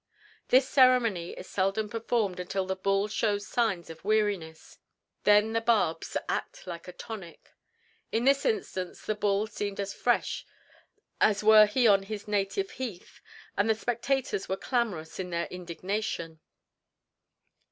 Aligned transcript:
This 0.47 0.67
ceremony 0.67 1.33
is 1.33 1.45
seldom 1.45 1.87
performed 1.87 2.39
until 2.39 2.65
the 2.65 2.75
bull 2.75 3.07
shows 3.07 3.45
signs 3.45 3.87
of 3.91 4.03
weariness; 4.03 4.79
then 5.25 5.53
the 5.53 5.61
barbs 5.61 6.17
act 6.27 6.65
like 6.65 6.87
a 6.87 6.91
tonic. 6.91 7.53
In 8.11 8.23
this 8.25 8.43
instance 8.43 9.05
the 9.05 9.13
bull 9.13 9.45
seemed 9.45 9.79
as 9.79 9.93
fresh 9.93 10.43
as 11.19 11.43
were 11.43 11.67
he 11.67 11.87
on 11.87 12.01
his 12.01 12.27
native 12.27 12.71
heath, 12.71 13.21
and 13.55 13.69
the 13.69 13.75
spectators 13.75 14.49
were 14.49 14.57
clamorous 14.57 15.19
in 15.19 15.29
their 15.29 15.45
indignation. 15.51 16.39